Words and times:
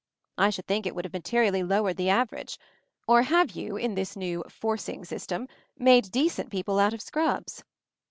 I 0.39 0.49
should 0.49 0.65
think 0.65 0.87
it 0.87 0.95
would 0.95 1.05
have 1.05 1.13
materially 1.13 1.61
lowered 1.61 1.95
the 1.97 2.09
average. 2.09 2.57
Or 3.07 3.21
have 3.21 3.51
you, 3.51 3.77
in 3.77 3.93
this 3.93 4.15
new 4.15 4.43
'forcing 4.49 5.05
system/ 5.05 5.47
made 5.77 6.11
de 6.11 6.27
cent 6.27 6.49
people 6.49 6.79
out 6.79 6.95
of 6.95 7.03
scrubs?" 7.03 7.63